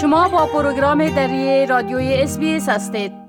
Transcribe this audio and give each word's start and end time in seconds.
شما 0.00 0.28
با 0.28 0.46
پروگرام 0.46 1.08
دری 1.08 1.66
رادیوی 1.66 2.14
SBS 2.22 2.38
هستید. 2.68 3.19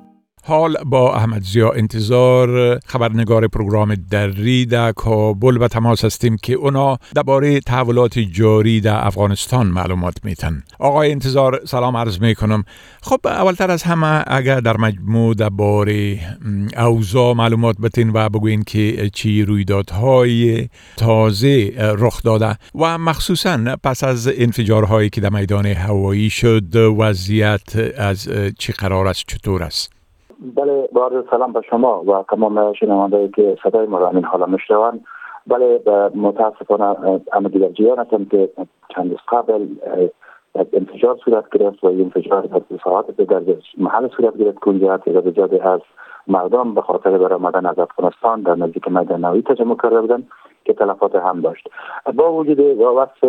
حال 0.44 0.78
با 0.86 1.16
احمد 1.16 1.44
ضیا 1.44 1.72
انتظار 1.72 2.80
خبرنگار 2.80 3.48
پروگرام 3.48 3.96
دری 3.96 4.66
در 4.66 4.92
کابل 4.92 5.58
و 5.62 5.68
تماس 5.68 6.06
هستیم 6.06 6.38
که 6.38 6.54
اونا 6.54 6.98
درباره 7.16 7.60
تحولات 7.60 8.20
جاری 8.20 8.82
در 8.82 9.08
افغانستان 9.08 9.68
معلومات 9.68 10.16
میتن 10.24 10.64
آقای 10.80 11.12
انتظار 11.12 11.62
سلام 11.66 11.98
عرض 11.98 12.20
می‌کنم. 12.20 12.64
خب 13.02 13.20
اولتر 13.26 13.72
از 13.72 13.84
همه 13.84 14.24
اگر 14.28 14.60
در 14.60 14.78
مجموع 14.78 15.34
درباره 15.34 16.20
اوضاع 16.78 17.34
معلومات 17.34 17.78
بتین 17.78 18.12
و 18.14 18.30
بگوین 18.30 18.64
که 18.64 19.10
چی 19.14 19.44
رویدادهای 19.44 20.70
تازه 20.98 21.74
رخ 21.78 22.24
داده 22.24 22.58
و 22.76 22.98
مخصوصا 22.98 23.76
پس 23.84 24.04
از 24.04 24.28
انفجارهایی 24.38 25.10
که 25.10 25.22
در 25.22 25.30
میدان 25.30 25.66
هوایی 25.66 26.30
شد 26.30 26.76
وضعیت 26.76 27.76
از 27.98 28.30
چی 28.58 28.74
قرار 28.74 29.08
است 29.08 29.24
چطور 29.28 29.64
است؟ 29.64 30.01
بله 30.42 30.90
با 30.92 31.24
سلام 31.32 31.54
به 31.54 31.62
شما 31.70 32.04
و 32.04 32.24
تمام 32.30 32.74
شنوانده 32.74 33.28
که 33.36 33.58
صدای 33.64 33.88
ما 33.88 34.00
را 34.00 34.10
این 34.10 34.24
حالا 34.24 34.46
میشنوند. 34.46 35.04
بله 35.48 35.82
متاسفانه 36.16 37.22
اما 37.34 37.50
دیگر 37.50 37.70
جیان 37.70 38.00
هستم 38.00 38.26
که 38.26 38.50
چند 38.96 39.16
قبل 39.28 39.68
انفجار 40.74 41.18
صورت 41.26 41.50
گرفت 41.50 41.84
و 41.84 41.88
این 41.88 42.02
انفجار 42.02 42.42
در 42.42 42.62
ساعت 42.84 43.22
در 43.22 43.42
محل 43.78 44.08
صورت 44.08 44.38
گرفت. 44.38 44.58
که 44.58 44.68
اونجا 44.68 44.98
تعداد 44.98 45.54
از 45.54 45.80
مردم 46.28 46.74
به 46.74 46.82
خاطر 46.82 47.18
برآمدن 47.18 47.66
از 47.66 47.80
افغانستان 47.80 48.42
در 48.42 48.56
نزدیک 48.56 48.88
میدان 48.88 49.26
نوی 49.26 49.42
تجمع 49.42 49.76
کرده 49.84 50.02
بودند 50.02 50.28
که 50.66 50.74
تلفات 50.74 51.16
هم 51.16 51.42
داشت. 51.42 51.70
با 52.16 52.34
وجود 52.34 52.60
وصف 52.80 53.24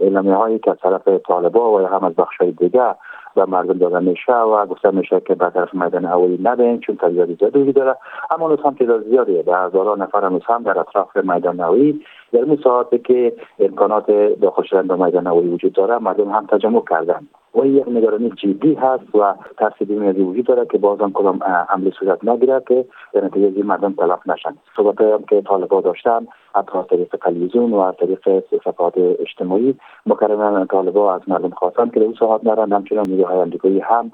اعلامیه 0.00 0.34
هایی 0.34 0.58
که 0.58 0.70
از 0.70 0.76
طرف 0.82 1.08
طالبا 1.08 1.72
و 1.72 1.86
هم 1.86 2.04
از 2.04 2.14
بخش 2.14 2.40
دیگر 2.40 2.94
و 3.36 3.46
مردم 3.46 3.78
داده 3.78 3.98
میشه 3.98 4.32
و 4.32 4.66
گفته 4.66 4.90
میشه 4.90 5.20
که 5.20 5.34
به 5.34 5.50
طرف 5.50 5.74
میدان 5.74 6.04
اولی 6.04 6.38
نبین 6.42 6.80
چون 6.80 6.96
تعداد 6.96 7.38
زیادی 7.38 7.72
داره. 7.72 7.96
اما 8.30 8.48
نوز 8.48 8.58
هم 8.64 8.74
تعداد 8.74 9.08
زیادی 9.08 9.42
به 9.42 9.56
هزاران 9.56 10.02
نفر 10.02 10.24
هم 10.24 10.62
در 10.62 10.78
اطراف 10.78 11.16
میدان 11.16 11.60
نوی 11.60 12.00
در 12.32 12.40
این 12.44 12.58
ساعتی 12.64 12.98
که 12.98 13.32
امکانات 13.58 14.06
داخل 14.40 14.62
شدن 14.62 14.86
به 14.86 15.04
میدان 15.04 15.26
نوی 15.26 15.48
وجود 15.48 15.72
داره 15.72 15.98
مردم 15.98 16.30
هم 16.30 16.46
تجمع 16.46 16.82
کردن. 16.90 17.28
و 17.54 17.66
یک 17.66 17.88
نگرانی 17.88 18.30
جدی 18.30 18.74
هست 18.74 19.14
و 19.14 19.34
ترس 19.58 19.72
بیماری 19.88 20.22
وجود 20.22 20.46
داره 20.46 20.66
که 20.66 20.78
بازم 20.78 21.10
کدام 21.12 21.42
عملی 21.68 21.92
صورت 21.98 22.24
نگیره 22.24 22.62
که 22.68 22.84
در 23.12 23.24
نتیجه 23.24 23.62
مردم 23.62 23.92
تلف 23.92 24.26
نشن. 24.26 24.56
صحبت 24.76 25.00
هم 25.00 25.22
که 25.22 25.42
طالبا 25.42 25.80
داشتن 25.80 26.26
حتی 26.54 26.78
از 26.78 26.86
طریق 26.86 27.16
تلویزیون 27.16 27.70
و 27.70 27.78
از 27.78 27.94
طریق 27.96 28.44
صفحات 28.64 28.94
اجتماعی 28.96 29.74
مکرما 30.06 30.64
طالبا 30.64 31.14
از 31.14 31.20
مردم 31.28 31.50
خواستن 31.50 31.88
که 31.88 32.00
در 32.00 32.14
ساعت 32.18 32.44
نرن. 32.44 32.72
همچنان 32.72 33.04
نیروهای 33.22 33.40
امریکایی 33.40 33.80
هم 33.80 34.10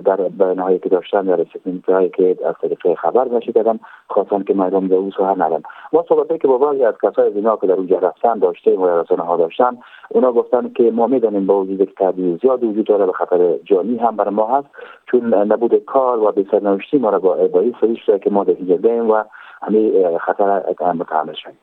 در 0.00 0.16
بیانهایی 0.16 0.78
که 0.78 0.88
داشتن 0.88 1.22
در 1.22 1.46
هایی 1.88 2.08
که 2.08 2.36
از 2.46 2.54
طریق 2.62 2.94
خبر 2.94 3.28
نشی 3.28 3.52
کردن 3.52 3.78
خواستن 4.08 4.42
که 4.42 4.54
مردم 4.54 4.88
به 4.88 4.94
او 4.94 5.10
ساحه 5.16 5.38
نرن 5.38 5.62
ما 5.92 6.04
صحبتی 6.08 6.38
که 6.38 6.48
با 6.48 6.58
بعضی 6.58 6.84
از 6.84 6.94
کسای 7.02 7.26
از 7.26 7.36
اینا 7.36 7.56
که 7.56 7.66
در 7.66 7.74
اونجا 7.74 7.98
رفتن 7.98 8.38
داشته 8.38 8.70
و 8.70 9.00
رسانه 9.00 9.22
ها 9.22 9.36
داشتن 9.36 9.78
اونا 10.08 10.32
گفتن 10.32 10.68
که 10.68 10.90
ما 10.90 11.06
می‌دانیم 11.06 11.46
با 11.46 11.60
وجود 11.60 11.94
که 11.98 12.12
زیاد 12.42 12.64
وجود 12.64 12.86
داره 12.86 13.06
به 13.06 13.12
خطر 13.12 13.56
جانی 13.64 13.96
هم 13.96 14.16
بر 14.16 14.28
ما 14.28 14.58
هست 14.58 14.68
چون 15.10 15.34
نبود 15.34 15.84
کار 15.84 16.18
و 16.18 16.32
بسرنوشتی 16.32 16.98
ما 16.98 17.10
را 17.10 17.18
با 17.18 17.34
ابایی 17.34 17.74
سریش 17.80 18.06
که 18.06 18.30
ما 18.30 18.44
در 18.44 18.54
اینجا 18.58 19.06
و 19.06 19.24
همین 19.62 20.18
خطر 20.18 20.62
متحمل 20.92 21.34
شدیم 21.34 21.58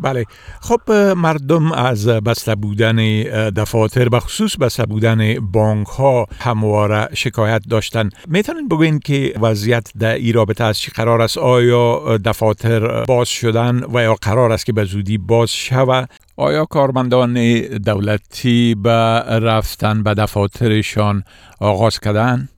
بله. 0.00 0.24
خب 0.60 0.92
مردم 1.16 1.72
از 1.72 2.08
بسته 2.08 2.54
بودن 2.54 2.96
دفاتر 3.56 4.08
و 4.12 4.20
خصوص 4.20 4.56
بسته 4.56 4.86
بودن 4.86 5.34
بانک 5.52 5.86
ها 5.86 6.26
همواره 6.40 7.08
شکایت 7.14 7.62
داشتن. 7.70 8.08
می‌تونین 8.28 8.68
بگوین 8.68 8.98
که 8.98 9.34
وضعیت 9.40 9.92
در 10.00 10.14
ای 10.14 10.32
رابطه 10.32 10.64
از 10.64 10.78
چی 10.78 10.92
قرار 10.96 11.22
است؟ 11.22 11.38
آیا 11.38 12.18
دفاتر 12.24 13.04
باز 13.08 13.28
شدن 13.28 13.80
و 13.94 14.02
یا 14.02 14.14
قرار 14.22 14.52
است 14.52 14.66
که 14.66 14.72
به 14.72 14.84
زودی 14.84 15.18
باز 15.18 15.50
شود 15.50 16.08
آیا 16.36 16.64
کارمندان 16.64 17.34
دولتی 17.86 18.76
به 18.82 19.22
رفتن 19.42 20.02
به 20.02 20.14
دفاترشان 20.14 21.22
آغاز 21.60 22.00
کردن؟ 22.00 22.48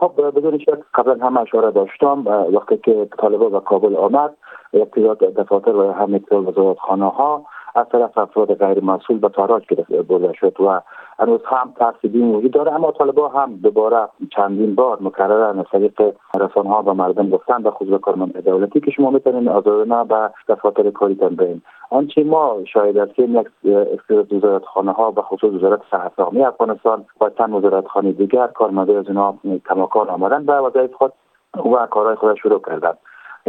خب 0.00 0.12
بدون 0.36 0.58
شک 0.58 0.78
قبلا 0.94 1.26
هم 1.26 1.36
اشاره 1.36 1.70
داشتم 1.70 2.24
وقتی 2.54 2.76
که 2.84 3.08
طالبا 3.18 3.48
به 3.48 3.60
کابل 3.60 3.96
آمد 3.96 4.30
اقتضاد 4.72 5.18
دفاتر 5.18 5.76
و 5.76 5.92
همه 5.92 6.20
وزارت 6.32 6.78
خانه 6.78 7.08
ها 7.08 7.44
از 7.74 7.86
طرف 7.92 8.18
افراد 8.18 8.54
غیر 8.54 8.84
مسئول 8.84 9.18
به 9.18 9.28
تاراج 9.28 9.62
برده 10.08 10.32
شد 10.32 10.60
و 10.60 10.80
هنوز 11.18 11.40
هم 11.44 11.72
ترسیدین 11.76 12.34
وجود 12.34 12.50
داره. 12.50 12.72
اما 12.72 12.92
طالبا 12.92 13.28
هم 13.28 13.56
دوباره 13.56 14.08
چندین 14.36 14.74
بار 14.74 14.98
مکررن 15.00 15.58
از 15.58 15.66
طریق 15.72 16.14
رسانه 16.40 16.68
ها 16.70 16.82
و 16.82 16.94
مردم 16.94 17.30
گفتن 17.30 17.62
به 17.62 17.70
خصوص 17.70 18.00
کارمند 18.00 18.44
دولتی 18.44 18.80
که 18.80 18.90
شما 18.90 19.10
می‌تونین 19.10 19.48
آزادانه 19.48 20.04
به 20.04 20.30
دفاتر 20.48 20.90
کاری 20.90 21.14
برین 21.14 21.62
آنچه 21.90 22.24
ما 22.24 22.56
شاید 22.72 22.96
هستیم 22.96 23.40
یک 23.40 23.46
اقتضاد 23.64 24.32
وزارت 24.32 24.64
خانه 24.64 24.92
ها 24.92 25.10
به 25.10 25.22
خصوص 25.22 25.52
وزارت 25.54 25.80
صحت 25.90 26.18
افغانستان 26.18 27.04
و 27.20 27.30
چند 27.38 27.54
وزارت 27.54 27.86
خانه 27.86 28.12
دیگر 28.12 28.46
کارمنده 28.46 28.98
از 28.98 29.08
اینها 29.08 29.38
کماکان 29.68 30.08
آمدن 30.08 30.46
به 30.46 30.52
وظایف 30.52 30.92
خود 30.92 31.12
و 31.54 31.86
کارهای 31.86 32.16
خود 32.16 32.36
شروع 32.36 32.62
کردن 32.66 32.92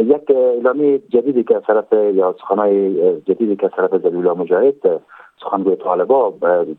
یک 0.02 0.30
اعلامی 0.30 0.98
جدیدی 0.98 1.44
که 1.44 1.56
از 1.56 1.62
طرف 1.62 1.92
یا 1.92 2.34
سخنهای 2.40 3.20
جدیدی 3.20 3.56
که 3.56 3.66
از 3.66 3.72
طرف 3.76 4.02
زبیلا 4.02 4.34
مجاهد 4.34 5.00
سخنگوی 5.44 5.76
طالبا 5.76 6.30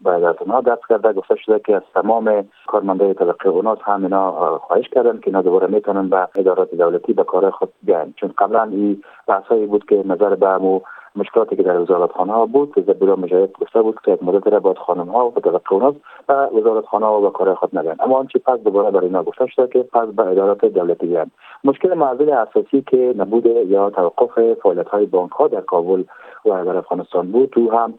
بعد 0.04 0.24
از 0.24 0.36
اونها 0.40 0.62
دست 0.62 0.82
کرده 0.90 1.14
گفته 1.14 1.36
شده 1.36 1.60
که 1.66 1.76
از 1.76 1.82
تمام 1.94 2.46
کارمندای 2.68 3.14
طبقه 3.14 3.50
اوناس 3.50 3.80
هم 3.82 4.04
اینا 4.04 4.58
خواهش 4.58 4.90
کردن 4.90 5.18
که 5.18 5.28
اینا 5.28 5.42
دوباره 5.42 5.68
می‌تونن 5.68 6.10
به 6.10 6.28
ادارات 6.36 6.76
دولتی 6.76 7.14
به 7.14 7.24
کار 7.24 7.50
خود 7.50 7.70
بیان 7.84 8.14
چون 8.18 8.34
قبلا 8.38 8.64
این 8.64 9.04
بحثایی 9.28 9.66
بود 9.66 9.86
که 9.86 10.04
نظر 10.06 10.36
به 10.36 10.48
همو 10.48 10.80
مشکلاتی 11.16 11.56
که 11.56 11.64
در 11.64 11.80
وزارت 11.80 12.12
خانه 12.12 12.46
بود 12.46 12.86
زبیلا 12.88 13.16
مجاهد 13.16 13.52
گفته 13.62 13.82
بود 13.82 14.00
که 14.06 14.12
یک 14.12 14.24
مدت 14.24 14.48
را 14.48 14.60
باید 14.60 14.78
خانم 14.78 15.10
ها 15.10 15.28
و 15.28 15.32
به 15.32 16.60
وزارت 16.60 16.86
خانه 16.86 17.06
و 17.06 17.30
کار 17.30 17.56
خود 17.56 17.78
نگن 17.78 17.96
اما 18.00 18.18
آنچه 18.18 18.40
پس 18.40 18.60
دوباره 18.60 18.92
برای 18.92 19.06
اینا 19.06 19.24
گفته 19.24 19.48
شده 19.48 19.68
که 19.68 19.84
پس 19.84 20.08
به 20.08 20.28
ادارات 20.28 20.66
دولتی 20.66 21.08
بیان 21.08 21.32
مشکل 21.64 21.94
معضل 21.94 22.30
اساسی 22.30 22.82
که 22.82 23.14
نبود 23.18 23.46
یا 23.46 23.90
توقف 23.90 24.54
فعالیت 24.54 24.88
های 24.88 25.06
بانک 25.06 25.32
ها 25.32 25.48
در 25.48 25.62
کابل 25.62 26.04
و 26.46 26.66
در 26.66 26.78
افغانستان 26.78 27.32
بود 27.32 27.50
تو 27.50 27.72
هم 27.72 27.94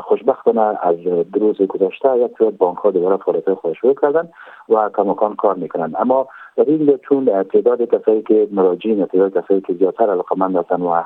خوشبختانه 0.00 0.60
از 0.60 0.96
روز 1.34 1.62
گذشته 1.62 2.18
یک 2.18 2.56
بانک 2.58 2.78
ها 2.78 2.90
دوباره 2.90 3.16
فعالیت 3.16 3.54
خود 3.54 3.72
شروع 3.72 3.94
کردن 3.94 4.28
و 4.68 4.90
کماکان 4.94 5.36
کار 5.36 5.54
می‌کنن 5.54 5.92
اما 5.98 6.26
در 6.56 6.64
این 6.66 6.98
چون 7.08 7.42
تعداد 7.42 7.82
کسایی 7.82 8.22
که 8.22 8.48
مراجعین 8.52 9.06
تعداد 9.06 9.44
کسایی 9.44 9.60
که 9.60 9.74
زیادتر 9.74 10.10
علاقمند 10.10 10.56
هستن 10.56 10.82
و 10.82 11.02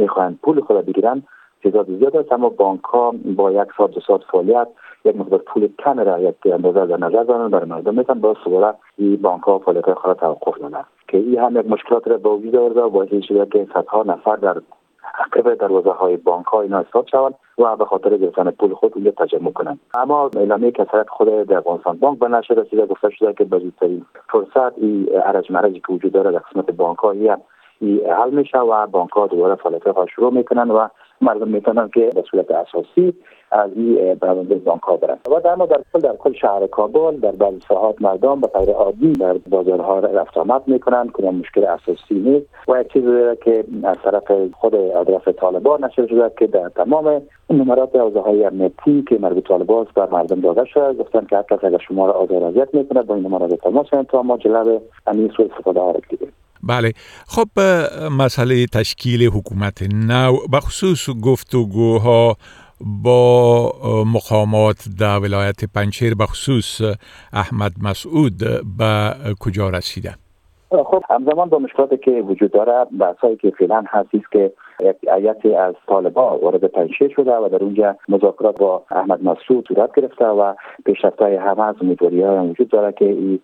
می‌خواهند 0.00 0.38
پول 0.42 0.60
خود 0.60 0.86
بگیرن 0.86 1.22
تعداد 1.62 1.98
زیاد 1.98 2.16
است 2.16 2.32
اما 2.32 2.48
بانک 2.48 2.82
ها 2.82 3.14
با 3.36 3.52
یک 3.52 3.68
ساعت 3.76 3.90
دو 3.90 4.00
ساعت 4.00 4.20
فعالیت 4.32 4.68
یک 5.04 5.16
مقدار 5.16 5.38
پول 5.38 5.68
کم 5.78 6.00
را 6.00 6.18
یک 6.18 6.34
اندازه 6.44 6.86
در 6.86 6.96
نظر 6.96 7.22
دارن 7.22 7.48
برای 7.48 7.68
مردم 7.68 7.94
می‌تونن 7.94 8.20
با 8.20 8.36
دوباره 8.44 8.74
این 8.98 9.16
بانک 9.16 9.42
ها 9.42 9.58
فعالیت 9.58 9.94
خود 9.94 10.16
توقف 10.16 10.58
دادن. 10.58 10.84
که 11.08 11.18
این 11.18 11.38
هم 11.38 11.60
یک 11.60 11.66
مشکلات 11.66 12.08
را 12.08 12.18
با 12.18 12.36
وجود 12.36 12.56
آورده 12.56 12.80
و 12.80 12.90
باعث 12.90 13.08
شده 13.28 13.46
که 13.46 13.66
صدها 13.74 14.02
نفر 14.02 14.36
در 14.36 14.60
عقب 15.18 15.54
دروازه 15.54 15.90
های 15.90 16.16
بانک 16.16 16.46
ها 16.46 16.60
اینا 16.60 16.80
حساب 16.80 17.06
شوند 17.06 17.34
و 17.58 17.76
به 17.76 17.84
خاطر 17.84 18.16
گرفتن 18.16 18.50
پول 18.50 18.74
خود 18.74 18.92
اونجا 18.94 19.10
تجمع 19.10 19.50
کنند. 19.50 19.80
اما 19.94 20.30
اعلامیه 20.36 20.70
کسرت 20.70 21.08
خود 21.08 21.28
در 21.28 21.56
افغانستان 21.56 21.96
بانک 21.96 22.18
به 22.18 22.28
نشر 22.28 22.54
رسیده 22.54 22.86
گفته 22.86 23.10
شده 23.10 23.32
که 23.32 23.44
به 23.44 23.58
زودترین 23.58 24.06
فرصت 24.28 24.78
این 24.78 25.08
ارج 25.24 25.52
مرجی 25.52 25.80
که 25.80 25.92
وجود 25.92 26.12
داره 26.12 26.32
در 26.32 26.38
قسمت 26.38 26.70
بانک 26.70 26.98
ها 26.98 27.14
حل 28.18 28.30
میشه 28.30 28.58
و 28.58 28.86
بانک 28.86 29.10
ها 29.10 29.26
دوباره 29.26 29.54
فعالیت 29.54 29.82
شروع 30.14 30.32
می‌کنن 30.32 30.70
و 30.70 30.88
مردم 31.20 31.48
می‌تونن 31.48 31.90
که 31.94 32.10
به 32.14 32.24
صورت 32.30 32.50
اساسی 32.50 33.14
از 33.50 33.70
این 33.76 34.14
برنامه 34.14 34.54
بانک 34.54 34.82
ها 34.82 34.96
برن 34.96 35.18
و 35.30 35.40
در 35.40 35.54
در 35.54 35.80
کل 35.92 35.98
در 36.00 36.16
کل 36.16 36.32
شهر 36.32 36.66
کابل 36.66 37.16
در 37.16 37.30
بعضی 37.30 37.60
ساعات 37.68 38.02
مردم 38.02 38.40
به 38.40 38.46
طور 38.46 38.70
عادی 38.70 39.12
در 39.12 39.32
بازارها 39.50 39.98
رفت 39.98 40.38
آمد 40.38 40.62
می‌کنن 40.66 41.10
که 41.16 41.22
مشکل 41.22 41.64
اساسی 41.64 42.14
نیست. 42.14 42.46
و 42.68 42.80
یک 42.80 42.92
چیز 42.92 43.04
که 43.44 43.64
از 43.82 43.96
طرف 44.04 44.52
خود 44.52 44.74
ادرس 44.74 45.34
طالبان 45.36 45.84
نشر 45.84 46.06
شده 46.06 46.30
که 46.38 46.46
در 46.46 46.68
تمام 46.68 47.22
نمرات 47.50 47.96
حوزه 47.96 48.20
های 48.20 48.44
امنیتی 48.44 49.04
که 49.08 49.18
مربوط 49.18 49.48
طالبان 49.48 49.86
بر 49.94 50.08
مردم 50.10 50.40
داده 50.40 50.64
شده. 50.64 50.92
گفتن 50.92 51.26
که 51.26 51.36
هر 51.36 51.44
اگر 51.62 51.78
شما 51.78 52.06
را 52.06 52.12
آزار 52.12 52.44
اذیت 52.44 52.74
می‌کنه 52.74 53.02
با 53.02 53.14
این 53.14 53.26
نمرات 53.26 53.54
تماس 53.54 53.86
تا 54.08 54.22
ما 54.22 54.36
جلب 54.36 54.82
همین 55.06 55.32
سوء 55.36 55.46
استفاده 55.46 55.80
ها 55.80 55.92
بله. 56.70 56.92
خب 57.26 57.48
مسئله 58.18 58.66
تشکیل 58.66 59.22
حکومت 59.22 59.82
نو 60.10 60.36
بخصوص 60.52 61.10
گفتگوها 61.22 62.36
با 62.80 63.72
مقامات 64.14 64.88
در 65.00 65.18
ولایت 65.18 65.64
پنچیر 65.74 66.14
بخصوص 66.14 66.80
احمد 67.32 67.72
مسعود 67.82 68.38
به 68.78 69.14
کجا 69.40 69.68
رسیده 69.70 70.14
خب 70.70 71.02
همزمان 71.10 71.48
با 71.48 71.58
مشکلاتی 71.58 71.96
که 71.96 72.10
وجود 72.10 72.52
داره 72.52 72.84
بحثایی 73.00 73.36
که 73.36 73.52
فعلا 73.58 73.84
هست 73.88 74.08
که 74.32 74.52
یک 74.82 74.96
ایتی 75.08 75.54
از 75.54 75.74
طالبا 75.86 76.38
وارد 76.38 76.64
پنجشیر 76.64 77.08
شده 77.08 77.36
و 77.36 77.48
در 77.48 77.64
اونجا 77.64 77.96
مذاکرات 78.08 78.58
با 78.58 78.82
احمد 78.90 79.24
مسعود 79.24 79.68
صورت 79.68 79.94
گرفته 79.94 80.24
و 80.24 80.54
پیشرفت 80.84 81.22
های 81.22 81.36
همه 81.36 81.62
از 81.62 81.74
امیدواری 81.80 82.22
های 82.22 82.48
وجود 82.48 82.68
داره 82.68 82.92
که 82.92 83.04
این 83.04 83.40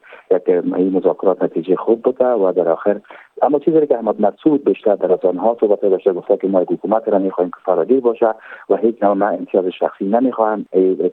این 0.50 0.92
مذاکرات 0.96 1.42
نتیجه 1.42 1.76
خوب 1.76 2.02
بوده 2.02 2.26
و 2.26 2.52
در 2.52 2.68
آخر 2.68 3.00
اما 3.42 3.58
چیزی 3.58 3.86
که 3.86 3.94
احمد 3.94 4.20
مسعود 4.20 4.64
بیشتر 4.64 4.96
در 4.96 5.12
از 5.12 5.24
آنها 5.24 5.56
صحبت 5.60 5.80
داشته 5.80 6.12
گفته 6.12 6.36
که 6.36 6.48
ما 6.48 6.58
حکومت 6.58 7.08
را 7.08 7.18
می‌خواهیم 7.18 7.50
که 7.50 7.58
فرادی 7.64 8.00
باشه 8.00 8.34
و 8.70 8.76
هیچ 8.76 9.02
نوع 9.02 9.12
من 9.12 9.34
امتیاز 9.34 9.64
شخصی 9.66 10.04
نمی‌خواهم. 10.04 10.66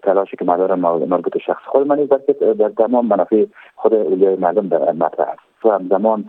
تلاشی 0.03 0.37
که 0.37 0.45
مدارم 0.45 0.79
مربوط 0.79 1.37
شخص 1.37 1.63
خود 1.65 1.87
من 1.87 1.95
بلکه 1.95 2.33
در 2.33 2.69
تمام 2.69 3.05
منافع 3.05 3.45
خود 3.75 3.93
مردم 4.39 4.67
در 4.67 4.91
مطرح 4.91 5.27
است. 5.27 5.52
و 5.65 5.71
همزمان 5.71 6.25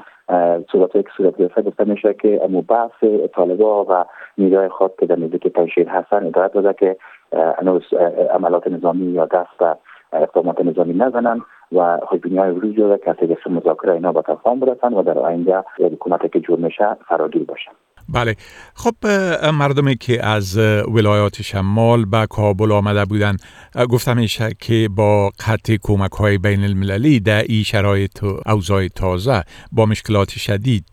صورت 0.72 0.92
که 0.92 1.04
صورت 1.16 1.36
گرفته 1.36 1.62
گفته 1.62 1.84
میشه 1.84 2.14
که 2.14 2.40
امو 2.44 2.62
بحث 2.62 3.04
طالبا 3.34 3.84
و 3.84 4.04
نیروهای 4.38 4.68
خود 4.68 4.92
که 5.00 5.06
در 5.06 5.18
نزدیک 5.18 5.46
پنشیر 5.46 5.88
هستن 5.88 6.26
ادارت 6.26 6.52
داده 6.52 6.72
که 6.72 6.96
هنوز 7.58 7.82
عملات 8.30 8.66
نظامی 8.66 9.06
یا 9.06 9.26
دست 9.26 9.58
به 9.58 9.76
اقدامات 10.12 10.60
نظامی 10.60 10.94
نزنن 10.94 11.40
و 11.72 11.98
خوشبینی 12.08 12.38
های 12.38 12.50
وجود 12.50 12.76
داره 12.76 12.98
که 12.98 13.50
مذاکره 13.50 13.92
اینا 13.92 14.12
با 14.12 14.22
تفاهم 14.22 14.60
برسن 14.60 14.94
و 14.94 15.02
در 15.02 15.18
آینده 15.18 15.64
حکومت 15.78 16.32
که 16.32 16.40
جور 16.40 16.58
میشه 16.58 16.94
فراگیر 17.08 17.44
باشن. 17.44 17.72
بله. 18.08 18.34
خب 18.74 19.06
مردمی 19.60 19.96
که 19.96 20.26
از 20.26 20.58
ولایات 20.94 21.42
شمال 21.42 22.04
به 22.04 22.26
کابل 22.30 22.72
آمده 22.72 23.04
بودن 23.04 23.36
گفتم 23.90 24.16
میشه 24.16 24.48
که 24.60 24.88
با 24.96 25.30
قطع 25.48 25.76
کمک 25.82 26.12
های 26.12 26.38
بین 26.38 26.64
المللی 26.64 27.20
در 27.20 27.42
این 27.42 27.62
شرایط 27.62 28.24
اوضاع 28.46 28.88
تازه 28.88 29.42
با 29.72 29.86
مشکلات 29.86 30.30
شدید 30.30 30.86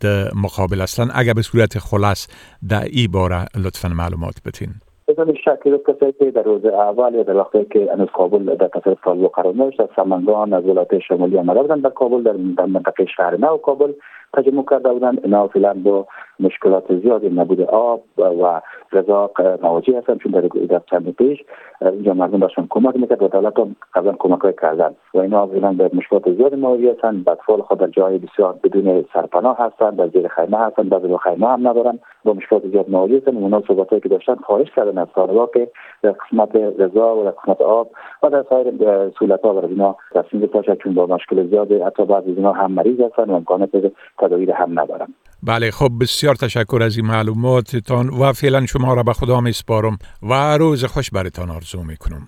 مقابل 0.44 0.82
هستند. 0.82 1.12
اگر 1.16 1.34
به 1.34 1.42
صورت 1.42 1.80
خلاص 1.80 2.28
در 2.70 2.84
این 2.84 3.12
باره 3.12 3.46
لطفا 3.56 3.90
معلومات 3.90 4.36
بتین 4.46 4.70
بدون 5.08 5.36
شک 5.36 5.60
کسایی 5.88 6.12
که 6.12 6.32
در 6.32 6.44
روز 6.44 6.66
اول 6.66 7.14
یا 7.14 7.24
در 7.24 7.36
وقتی 7.36 7.66
که 7.66 7.92
انوز 7.92 8.10
کابل 8.14 8.56
در 8.56 8.68
تصرف 8.68 8.98
طالب 9.04 9.28
قرار 9.28 9.54
داشت 9.54 9.80
از 9.80 9.88
سمنگان 9.96 10.54
از 10.54 10.66
ولایت 10.66 11.00
شمالی 11.00 11.38
آمده 11.38 11.62
بودن 11.62 11.80
در 11.80 11.90
کابل 11.90 12.24
در 12.24 12.66
منطقه 12.66 13.06
شهر 13.06 13.38
نو 13.38 13.58
کابل 13.58 13.94
تجمع 14.34 14.64
کرده 14.70 14.94
بودند 14.94 15.20
اینا 15.24 15.48
فعلا 15.48 15.74
با 15.74 16.08
مشکلات 16.40 17.00
زیادی 17.00 17.30
نبود 17.30 17.62
آب 17.62 18.02
و 18.18 18.62
غذا 18.94 19.32
مواجه 19.62 19.98
هستن 19.98 20.18
چون 20.18 20.32
در 20.70 20.82
چند 20.90 21.16
پیش. 21.16 21.44
اینجا 21.82 22.14
مردم 22.14 22.40
داشتن 22.40 22.68
کمک 22.70 22.96
می‌کرد 22.96 23.24
و 23.24 23.28
دولت 23.28 23.60
هم 23.60 23.76
قبلا 23.94 24.12
کمک 24.20 24.42
های 24.42 24.54
کردن. 24.62 24.96
و 25.14 25.20
اینا 25.20 25.48
فعلا 25.48 25.74
به 25.74 25.90
مشکلات 25.94 26.34
زیادی 26.34 26.56
مواجه 26.56 26.92
هستن. 26.92 27.24
بدفال 27.24 27.62
خود 27.62 27.80
در 27.80 27.88
جای 27.88 28.18
بسیار 28.18 28.56
بدون 28.64 29.06
سرپناه 29.14 29.58
هستن. 29.60 29.90
در 29.90 30.08
زیر 30.08 30.28
خیمه 30.28 30.58
هستن. 30.58 30.90
بعضی 30.90 31.18
خیمه 31.24 31.48
هم 31.48 31.68
ندارن. 31.68 32.00
با 32.26 32.34
مشکلات 32.34 32.68
زیاد 32.68 32.90
مواجه 32.90 33.18
هستن. 33.18 33.38
اونا 33.38 33.64
صحبت 33.68 34.04
که 34.04 34.10
داشتن 34.10 34.36
خواهش 34.36 34.72
کردن 34.76 34.98
از 34.98 35.08
طالبا 35.16 35.50
که 35.54 35.68
در 36.02 36.12
قسمت 36.12 36.56
غذا 36.56 37.16
و 37.16 37.24
در 37.24 37.32
قسمت 37.32 37.62
آب 37.62 37.90
و 38.24 38.30
در 38.30 38.46
سایر 38.50 38.74
سهولت 39.20 39.42
ها 39.42 39.54
برای 39.54 39.70
اینا 39.70 39.96
تصمیم 40.12 40.46
باشد 40.46 40.78
چون 40.78 40.94
با 40.94 41.06
مشکل 41.06 41.48
زیاد 41.48 41.72
حتی 41.72 42.06
بعضی 42.06 42.32
از 42.32 42.38
اینا 42.38 42.52
هم 42.52 42.72
مریض 42.72 43.00
هستن 43.00 43.30
و 43.30 43.34
امکانات 43.34 43.92
تداویر 44.22 44.52
هم 44.52 44.80
ندارن 44.80 45.08
بله 45.44 45.72
خب 45.72 45.92
بسیار 46.02 46.36
تشکر 46.36 46.80
از 46.84 46.98
این 46.98 47.06
معلوماتتان 47.06 48.10
و 48.10 48.34
فعلا 48.34 48.66
شما 48.66 48.94
را 48.94 49.04
به 49.04 49.14
خدا 49.14 49.42
میسپارم 49.42 49.98
و 50.24 50.58
روز 50.58 50.86
خوش 50.86 51.10
برتان 51.10 51.50
آرزو 51.50 51.84
می‌کنم. 51.84 52.28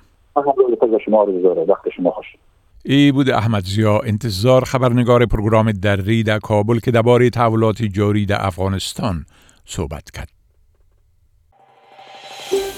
شما 1.06 1.28
وقت 1.68 1.90
شما 1.96 2.12
خوش. 2.12 2.26
ای 2.86 3.12
بود 3.12 3.30
احمد 3.30 3.64
ضیا 3.64 4.00
انتظار 4.00 4.64
خبرنگار 4.64 5.26
پروگرام 5.26 5.72
دری 5.72 6.24
در 6.24 6.40
کابل 6.40 6.80
که 6.80 6.92
درباره 6.92 7.30
تحولات 7.30 7.84
جاری 7.84 8.26
در 8.26 8.46
افغانستان 8.46 9.26
صحبت 9.66 10.12
کرد. 10.12 10.30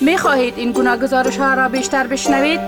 می 0.01 0.17
خواهید 0.17 0.53
این 0.57 0.71
گونه 0.71 0.97
گزارش 0.97 1.37
ها 1.37 1.53
را 1.53 1.69
بیشتر 1.69 2.07
بشنوید؟ 2.07 2.59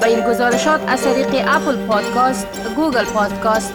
با 0.00 0.06
این 0.06 0.20
گزارشات 0.30 0.80
از 0.88 1.04
طریق 1.04 1.28
Apple 1.48 1.86
Podcast، 1.86 2.74
Google 2.76 3.04
Podcast، 3.04 3.74